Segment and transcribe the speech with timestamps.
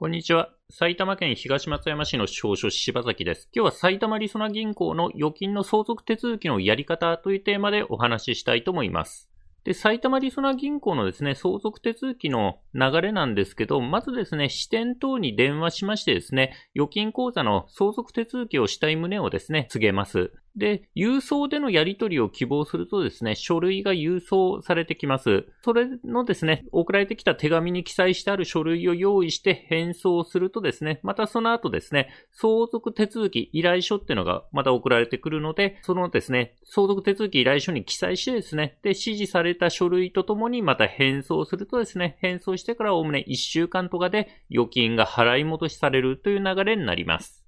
[0.00, 0.50] こんにちは。
[0.70, 3.48] 埼玉県東松山市の少書柴崎です。
[3.52, 9.28] 今日は埼玉りそな銀行の預金の相続手続きのやり方というテーマでお話ししたいと思います。
[9.64, 20.30] で、埼玉りそな銀行のですね、相続手続きの流れなんですけど、まずですね、支店等に電話しましてですね、預金口座の相続手続きをしたい旨をですね、告げます。
[20.58, 25.46] で、郵送でのやり取りを希望するとですね、書類が郵送されてきます。
[25.62, 47.47] それのですね、送られてきた手紙に記載してある書類を用意して返送するとですね、またその後ですね、相続手続き依頼書っていうのがまた送られてくるので、そのですね、相続手続き依頼書に記載してですね、で、指示された書類とともにまた返送するとですね、返送してからおおむね1週間とかで預金が払い戻しされるという流れになります。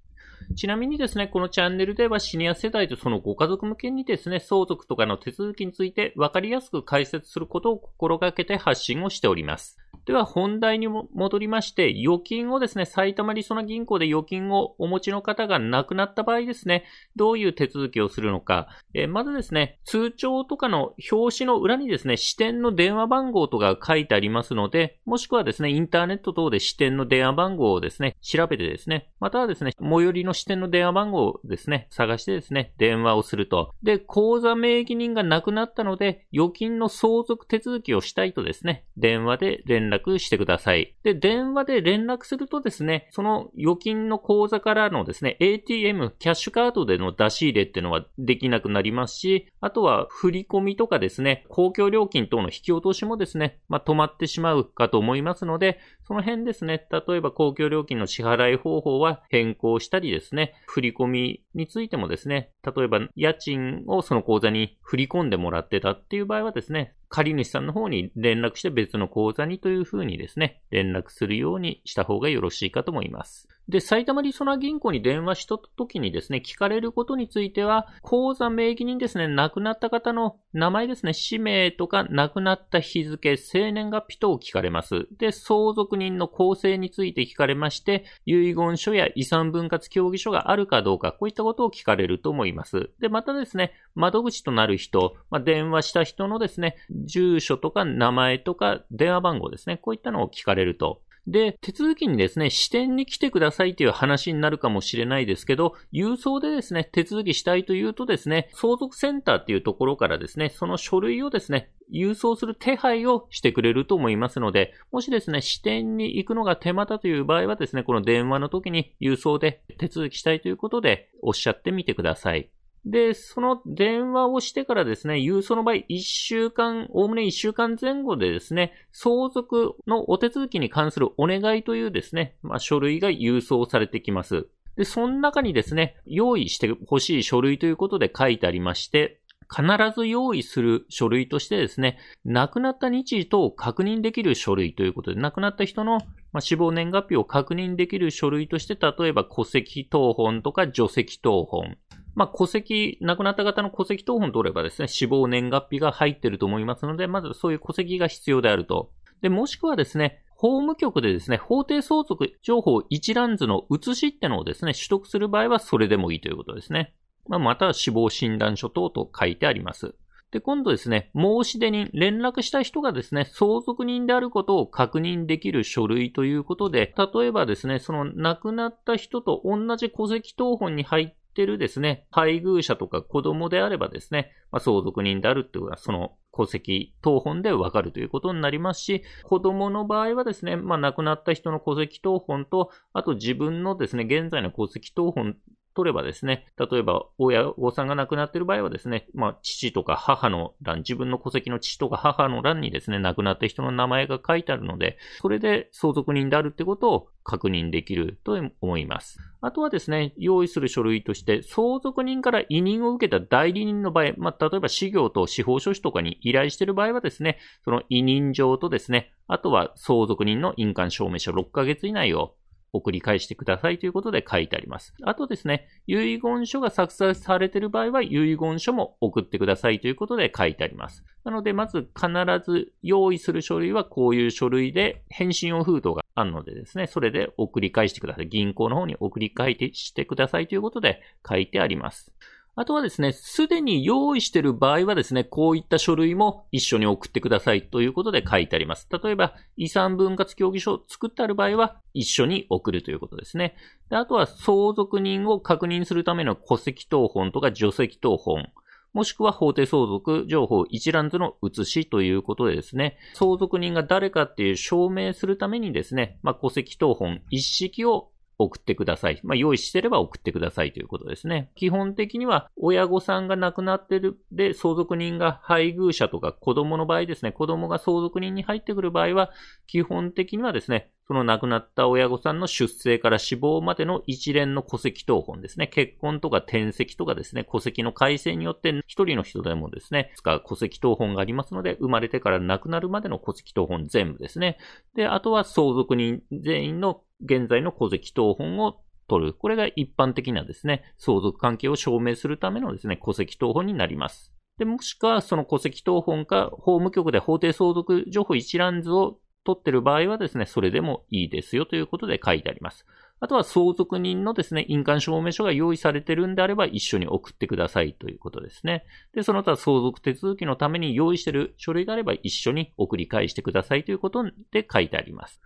[0.55, 9.77] ちなみにですね、このチャンネルではシニア世代とそのご家族向けにですね、相続とかの手続きについて分かりやすく解説することを心がけて発信をしております。
[10.05, 16.85] では本題に戻りまして、預金をですね、埼玉りそな銀行で預金をお持ちの方が亡くなった場合ですね、
[17.15, 18.67] どういう手続きをするのか。
[18.93, 33.73] えー、まずですね、通帳とかの表紙の裏にですね、支店の電話番号とか書いてありますので、もしくはですね、インターネット等で支店の電話番号をですね、調べてですね、またはですね、最寄りの支店の電話番号をですね、探してですね、電話をすると。
[33.83, 40.95] で、口座名義人が亡くなったので、預金の相続手続きをしたいとですね、電話で連絡してください。
[41.03, 73.47] で、電話で連絡するとですね、その預金の口座からのですね、ATM、キャッシュカードでの出し入れっていうのはできなくなりますし、あとは振り込みとかですね、公共料金等の引き落としもですね、まあ、止まってしまうかと思いますので、その辺ですね、例えば公共料金の支払い方法は変更したりですね、振り込みについてもですね、例えば家賃をその口座に振り込んでもらってたっていう場合はですね、借主さんの方に連絡して別の口座にというふうにですね、連絡するようにした方がよろしいかと思います。
[73.69, 85.07] で、埼玉りそな銀行に電話した時にですね、聞かれることについては、口座名義人ですね、亡くなった方の名前ですね、氏名とか亡くなった日付、生年月日等を聞かれます。
[85.17, 92.89] で、相続人の構成について聞かれまして、遺言書や遺産分割協議書があるかどうか、こういったことを聞かれると思います。
[92.99, 101.01] で、またですね、窓口となる人、まあ、電話した人のですね、住所とか名前とか電話番号ですね、こういったのを聞かれると。
[101.27, 122.49] で、手続きにですね、支店に来てくださいという話になるかもしれないですけど、郵送でですね、手続きしたいというとですね、相続センターっていうところからですね、その書類をですね、郵送する手配をしてくれると思いますので、もしですね、支店に行くのが手間だという場合はですね、この電話の時に郵送で手続きしたいということでおっしゃってみてください。
[122.85, 134.47] で、その電話をしてからですね、郵送の場合、1週間、おおむね1週間前後でですね、相続のお手続きに関するお願いというですね、まあ、書類が郵送されてきます。
[134.77, 139.21] で、その中にですね、用意してほしい書類ということで書いてありまして、
[139.53, 145.99] 必ず用意する書類としてですね、亡くなった日時等を確認できる書類ということで、亡くなった人の
[146.39, 151.77] 死亡年月日を確認できる書類として、例えば戸籍謄本とか除籍謄本、
[152.15, 158.91] まあ、戸籍、亡くなった方の戸籍謄本取ればですね、死亡年月日が入ってると思いますので、まずそういう戸籍が必要であると。
[159.21, 166.95] で、もしくはですね、法務局でですね、法定相続情報一覧図の写しってのをですね、取得する場合はそれでもいいということですね。
[167.27, 169.93] まあ、また死亡診断書等と書いてあります。
[170.31, 195.37] で、今度ですね、申し出人、連絡した人がですね、相続人であることを確認できる書類ということで、例えばですね、その亡くなった人と同じ戸籍謄本に入ってるですね、配偶者とか子供であればですね、まあ、相続人であるっていうのは、その戸籍等本でわかるということになりますし、子供の場合はですね、まあ、亡くなった人の戸籍等本と、あと自分のですね、現在の戸籍等本
[195.75, 209.19] 取ればですね、例えば親御さんが亡くなっている場合はですね、まあ父とか母の欄、自分の戸籍の父とか母の欄にですね、亡くなった人の名前が書いてあるので、それで相続人であるってことを確認できると思います。
[209.41, 222.35] あとはですね、用意する書類として、相続人から委任を受けた代理人の場合、まあ、例えば事業と司法書士とかに依頼している場合はですね、その委任状とですね、あとは相続人の印鑑証明書6ヶ月以内を
[222.73, 224.93] 送り返してくださいということで書いてあります。
[225.03, 231.03] あとですね、遺言書が作成されている場合は遺言書も送ってくださいということで書いてあります。
[231.23, 232.09] なので、まず必
[232.43, 238.27] ず用意する書類はこういう書類で返信用封筒があるのでですね、それで送り返してください。
[238.27, 242.13] 銀行の方に送り返してくださいということで書いてあります。
[242.55, 248.89] あとはですね、すでに用意している場合はですね、こういった書類も一緒に送ってくださいということで書いてあります。
[248.91, 253.55] 例えば、遺産分割協議書を作ってある場合は、一緒に送るということですね。
[253.89, 258.49] であとは、相続人を確認するための戸籍謄本とか除籍謄本。
[258.93, 268.10] もしくは法定相続情報一覧図の写しということでですね、相続人が誰かっていう証明するためにですね、まあ、戸籍謄本一式を
[268.41, 269.19] 送ってください。
[269.23, 271.51] まあ、用意してれば送ってくださいということですね。
[271.55, 279.31] 基本的には、親御さんが亡くなってる、で、相続人が配偶者とか子供の場合ですね、子供が相続人に入ってくる場合は、
[279.67, 285.67] 基本的にはですね、その亡くなった親御さんの出生から死亡までの一連の戸籍謄本ですね。
[285.67, 294.57] 結婚とか転籍とかですね、戸籍の改正によって一人の人でもですね、使う戸籍謄本がありますので、生まれてから亡くなるまでの戸籍謄本全部ですね。
[294.95, 299.33] で、あとは相続人全員の現在の戸籍謄本を取る。
[299.33, 304.33] これが一般的なですね、相続関係を証明するためのですね、戸籍謄本になります。
[304.57, 312.85] で、もしくはその戸籍謄本か法務局で法定相続情報一覧図を取ってる場合はですね、それでもいいですよということで書いてあります。
[313.19, 318.83] あとは相続人のですね、印鑑証明書が用意されてるんであれば一緒に送ってくださいということですね。
[319.13, 325.39] で、その他相続手続きのために用意している書類があれば一緒に送り返してくださいということで書いてあります。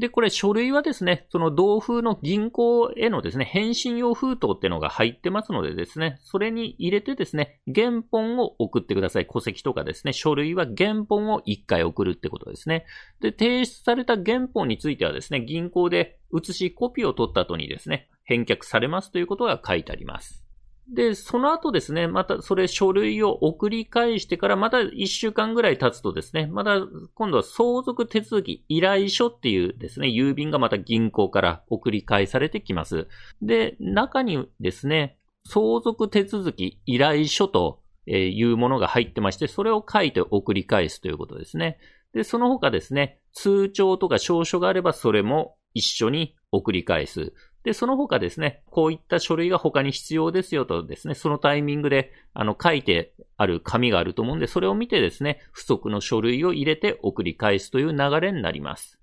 [0.00, 9.26] で、これ書類はですね、その同封の銀行へのですね、返信用封筒っていうのが入ってますのでですね、それに入れてですね、原本を送ってください。
[9.26, 12.86] 戸籍とかですね、書類は原本を1回送るってことですね。
[13.20, 20.49] で、提出された原本についてはですね、銀行で写しコピーを取った後にですね、返却されますということが書いてあります。
[20.92, 26.80] で、その後ですね、またそれ書類を送り返してからまた1週間ぐらい経つとですね、また
[27.14, 33.06] 今度は相続手続き依頼書っていうですね、郵便がまた銀行から送り返されてきます。
[33.40, 35.16] で、中にですね、
[35.46, 41.78] 相続手続き依頼書というものが入ってまして、それを書いて送り返すということですね。
[42.14, 47.32] で、その他ですね、通帳とか証書があればそれも一緒に送り返す。
[47.62, 59.00] で、その他ですね、こういった書類が他に必要ですよとですね、そのタイミングで、あの、書いてある紙があると思うんで、それを見てですね、不足の書類を入れて送り返すという流れになります。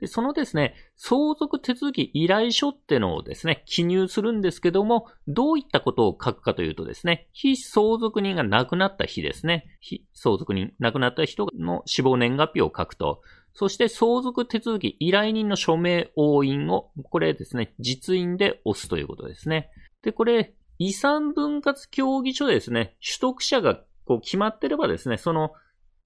[0.00, 13.22] で、そのですね、相続手続き依頼書ってのをですね、記入するんですけども、どういったことを書くかというとですね、非相続人が亡くなった日ですね、非相続人、亡くなった人の死亡年月日を書くと、
[13.58, 19.70] そして相続手続き依頼人の署名押印を、これですね、実印で押すということですね。
[20.02, 25.52] で、これ、遺産分割協議書ですね、取得者がこう決まってればですね、その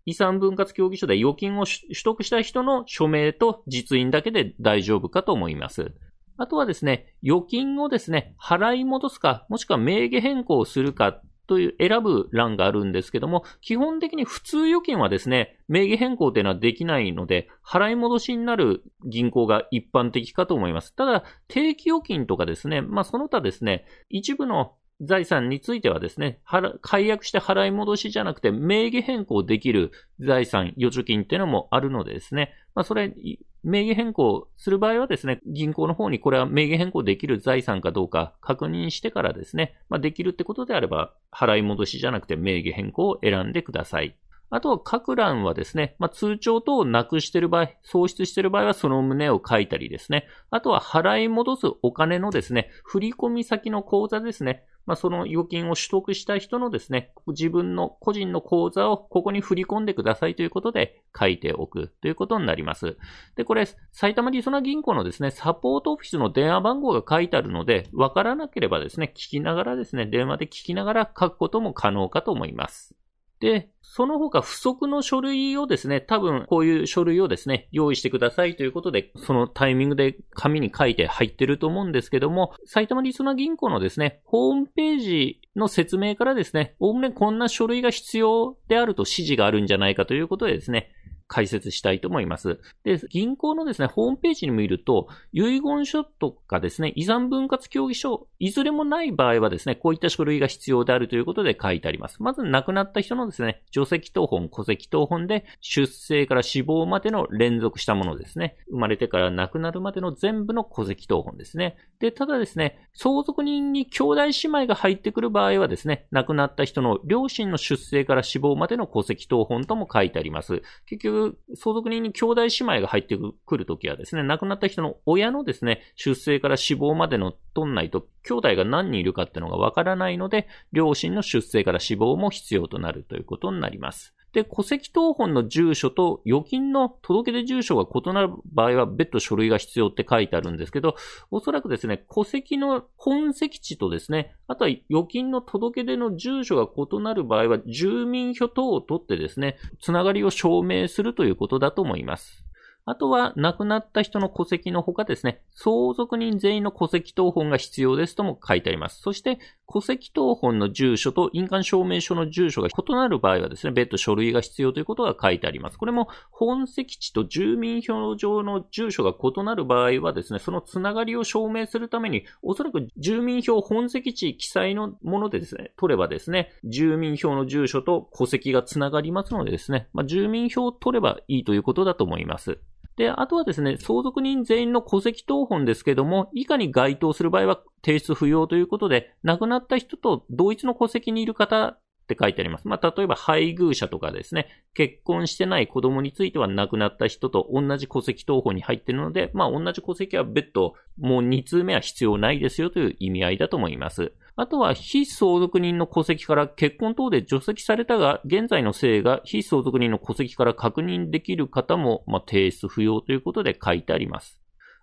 [0.06, 5.92] 遺産分割協議書で預金を取得した人の署名と実印だけで大丈夫かと思います。
[6.36, 11.20] あとはですね、預金をですね、払い戻すか、もしくは名義変更するか
[11.50, 20.94] という選ぶ欄があるんですけども、基本的に普通預金はですね、名義変更というのはできないので、払い戻しになる銀行が一般的かと思います。
[20.94, 26.40] ただ、定期預金とかですね、まあその他ですね、一部の財産についてはですね、
[26.82, 33.14] 解約して払い戻しじゃなくて名義変更できる財産、預貯金っていうのもあるのでですね、まあそれ、
[33.62, 44.16] 名義変更する場合はですね、銀行の方にこれは名義変更できる財産かどうか確認してからですね、まあできるってことであれば、払い戻しじゃなくて名義変更を選んでください。
[44.52, 50.26] あとは各欄はですね、まあ、通帳等をなくしている場合、喪失している場合はその旨を書いたりですね。
[50.50, 54.64] あとは払い戻すお金のですね、振込先の口座ですね。
[54.86, 62.96] まあ、その預金を取得した人のですね、自分の個人の口座をここに振り込んでくださいということで書いておくということになります。
[63.36, 72.99] で、これ、埼玉リソナ銀行のですね、サポートオフィスの電話番号が書いてあるので、わからなければですね、聞きながらですね、電話で聞きながら書くことも可能かと思います。
[73.40, 90.92] で、その他不足の書類をですね、多分こういう書類をですね、用意してくださいということで、そのタイミングで紙に書いて入ってると思うんですけども、埼玉リスナ銀行のですね、ホームページの説明からですね、おおむねこんな書類が必要であると指示があるんじゃないかということでですね、
[91.30, 92.58] 解説したいと思います。
[92.82, 102.20] で、銀行のですね、ホームページに見ると、遺言書とかですね、遺産分割協議書、いずれもない場合はですね、こういった書類が必要であるということで書いてあります。
[102.20, 108.56] まず亡くなった人のですね、除籍謄本、戸籍謄本で、出生から死亡までの連続したものですね。
[108.68, 111.76] 生まれてから亡くなるまでの全部の戸籍謄本ですね。
[112.00, 120.62] で、ただですね、相続人に兄弟姉妹が入ってくる場合はですね、亡くなった人の両親の出生から死亡までの戸籍謄本とも書いてあります。
[120.86, 121.19] 結局、
[121.54, 134.14] 相続人に兄弟姉妹が入ってくるときはですね、亡くなった人の親のですね、出生から死亡までの取んないと、兄弟が何人いるかっていうのがわからないので、両親の出生から死亡も必要となるということになります。
[134.32, 140.96] で、戸籍謄本の住所と預金の届け出住所が異なる場合は別途書類が必要って書いてあるんですけど、
[141.30, 152.44] おそらくですね、戸籍の本籍地とですね、あとは預金の届け出の住所が異なる場合は、住民票等を取ってですね、つながりを証明するということだと思います。
[152.90, 159.00] あとは、亡くなった人の戸籍のほかですね、相続人全員の戸籍謄本が必要ですとも書いてあります。
[159.00, 159.38] そして、
[159.72, 165.78] 戸籍謄本の住所と印鑑証明書の住所が異なる場合はですね、別途書類が必要ということが書いてあります。
[165.78, 182.58] これも、本籍地と住民票上の住所が異なる場合はですね、そのつながりを証明するために、おそらく住民票本籍地記載のものでですね、取ればですね、住民票の住所と戸籍がつながりますのでですね、まあ、住民票を取ればいいということだと思います。
[183.00, 191.78] で、あとはですね、相続人全員の戸籍謄本ですけども、以下に該当する場合は提出不要ということで、亡くなった人と同一の戸籍にいる方
[192.10, 192.66] って書いてあります。
[192.66, 204.12] まあ、例えば配偶者とかですね、結婚してない子供については亡くなった人と同じ戸籍謄本に入っているので、まあ、同じ戸籍は別途、もう2通目は必要ないですよという意味合いだと思います。
[204.36, 214.39] あとは、非相続人の戸籍から結婚等で除籍されたが、現在の姓が非相続人の戸籍から確認できる方も、ま、提出不要ということで書いてあります。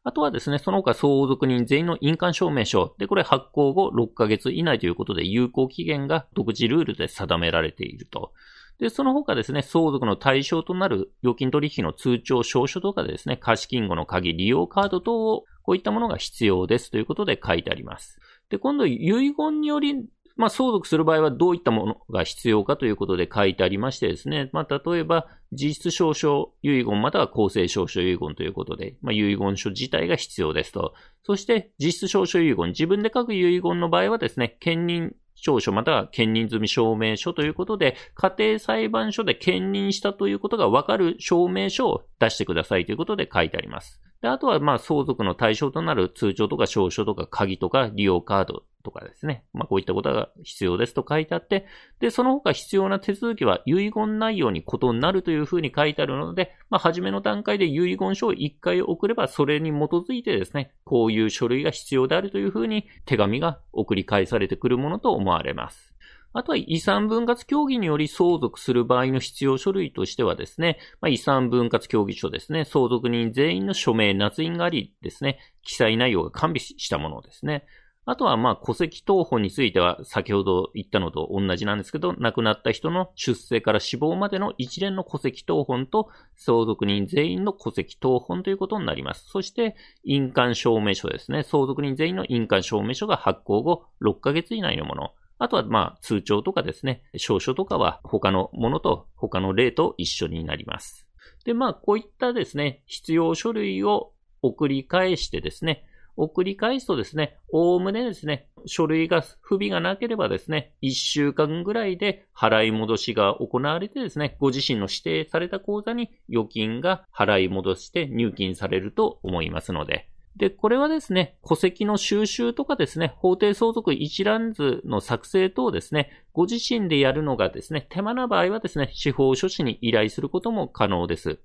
[0.08, 2.96] あとはですね、その他相続人全員の印鑑証明書。
[2.98, 8.32] で、これ発行後6ヶ月以内ということで有効期限が独自ルールで定められていると。
[8.80, 18.18] で、その他ですね、相続の対象となる預金取引の通帳証書とかですね、貸金後の鍵、利用カード等を、こういったものが必要ですということで書いてあります。
[18.50, 20.06] で、今度、遺言により、
[20.38, 30.94] まあ、相続する場合はどういったものが必要かということで書いてありましてですね、まあ、例えば、実質証書遺言または公正証書遺言ということで、まあ、遺言書自体が必要ですと。
[31.24, 44.02] そして、実質証書遺言、自分で書く遺言の場合はですね、兼任証書または兼任済み証明書ということで、家庭裁判所で兼任したということがわかる証明書を出してくださいということで書いてあります。
[44.22, 49.44] であとは、まあ、相続の対象となる通帳とか証書とか鍵とか利用カードとかですね。
[49.54, 51.66] まあ、こういったことが必要ですと書いてあって、
[52.00, 65.97] で、その他必要な手続きは遺言内容に異なるというふうに書いてあるので、まあ、初めの段階で遺言書を1回送れば、それに基づいてですね、こういう書類が必要であるというふうに手紙が送り返されてくるものと思われます。
[66.34, 77.66] あとは遺産分割協議により相続する場合の必要書類としてはですね、まあ、遺産分割協議書ですね、相続人全員の署名、捺印がありですね、記載内容が完備したものですね。
[78.10, 86.08] あとは、まあ、戸籍謄本については、先ほど言ったのと同じなんですけど、亡くなった人の出生から死亡までの一連の戸籍謄本と、
[86.38, 89.26] 相続人全員の戸籍謄本ということになります。
[89.28, 91.44] そして、印鑑証明書ですね。
[91.44, 95.12] 相続人全員の印鑑証明書が発行後6ヶ月以内のもの。
[95.40, 101.08] あとは、まあ、通帳とかですね、証書とかは他のものと他の例と一緒になります。
[101.46, 105.86] で、まあ、こういったですね、必要書類を送り返してですね、
[106.18, 131.40] 送り返すとですね、おおむねですね、書類が不備がなければですね、1週間ぐらいで払い戻しが行われてですね、ご自身の指定された口座に預金が払い戻して入金されると思いますので、で、これはですね、戸籍の収集とかですね、法定相続一覧図の作成等ですね、ご自身でやるのがですね、手間な場合はですね、司法書士に依頼することも可能です。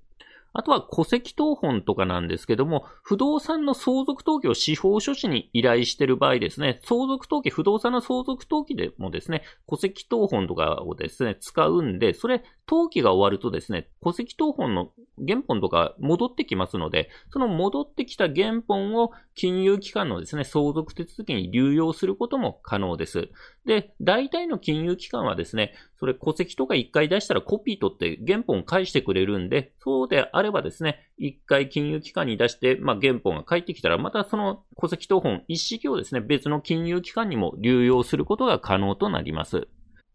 [0.53, 14.91] あとは戸籍謄本とかなんですけども、不動産の相続登記を司法書士に依頼している場合ですね、相続登記、不動産の相続登記でもですね、戸籍謄本とかをですね、使うんで、それ、登記が終わるとですね、戸籍謄本の
[15.27, 23.29] 原本とか戻ってきますので、その戻ってきた原本を金融機関のですね、相続手続きに流用することも可能です。
[23.65, 39.67] で、大体の金融機関はですね、それ戸籍とか一回出したらコピー取って原本返してくれるんで、そうであればですね、一回金融機関に出して、まあ、原本が返ってきたら、またその戸籍謄本一式をですね、別の金融機関にも流用することが可能となります。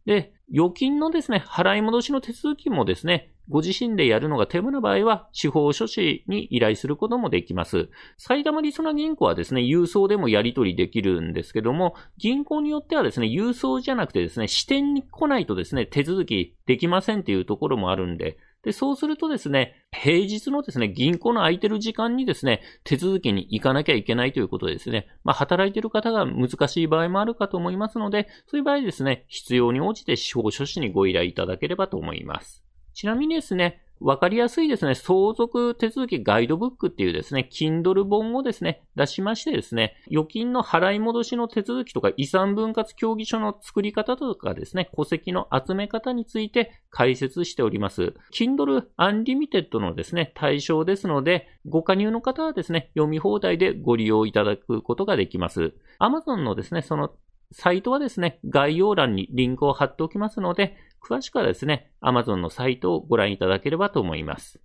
[0.07, 7.89] で、預金のですね、払い戻しの手続きもですね、ご自身でやるのが手間な場合は、司法書士に依頼することもできます。
[8.19, 32.65] 埼玉リソナ銀行はですね、郵送でもやり取りできるんですけども、銀行によってはですね、郵送じゃなくてですね、支店に来ないとですね、手続きできませんっていうところもあるんで、で、そうするとですね、平日のですね、銀行の空いてる時間にですね、手続きに行かなきゃいけないということでですね、まあ、働いてる方が難しい場合もあるかと思いますので、そういう場合ですね、必要に応じて司法書士にご依頼いただければと思います。
[32.95, 48.15] ちなみにですね、わかりやすいですね、相続手続きガイドブックっていうですね、Kindle 本をですね、出しましてですね、預金の払い戻しの手続きとか遺産分割協議書の作り方とかですね、戸籍の集め方について解説しております。
[48.33, 55.75] Kindle Unlimited のですね、対象ですので、ご加入の方はですね、読み放題でご利用いただくことができます。
[56.01, 57.13] Amazon のですね、その
[57.51, 64.61] サイトはですね、概要欄にリンクを貼っておきますので、詳しくはですね、Amazon のサイトをご覧いただければと思います。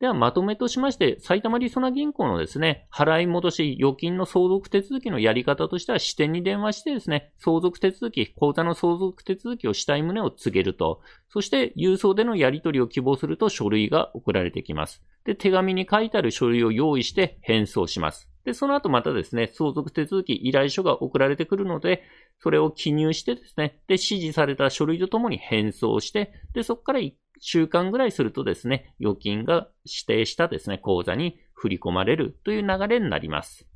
[0.00, 15.02] では、まとめとしまして、埼玉りそな銀行のですね、払い戻し、預金の相続手続きのやり方としては、支店に電話してですね、相続手続き、口座の相続手続きをしたい旨を告げると、そして、郵送でのやり取りを希望すると書類が送られてきます。
[15.24, 18.29] で、手紙に書いてある書類を用意して返送します。
[18.44, 22.02] で、その後またですね、相続手続き依頼書が送られてくるので、
[22.38, 33.66] それを記入してですね、で、指示された書類とともに返送して、で、そこから1週間ぐらいするとですね、預金が指定したですね、口座に振り込まれるという流れになります。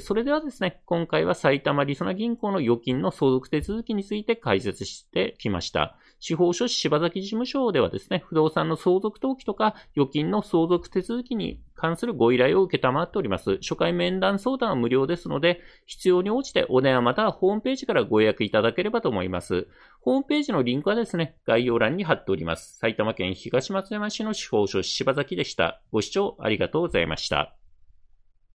[0.00, 5.98] それではですね、今回は埼玉りそな銀行の預金の相続手続きについて解説してきました。
[6.26, 13.56] 司法書士柴崎事務所ではですね、不動産の相続登記とか預金の相続手続きに関するご依頼を受けたまっております。
[13.56, 19.66] 初回面談相談は無料ですので、必要に応じてお電話またはホームページからご予約いただければと思います。
[20.00, 22.78] ホームページのリンクはですね、概要欄に貼っております。
[22.78, 25.82] 埼玉県東松山市の司法書士柴崎でした。
[25.92, 27.54] ご視聴ありがとうございました。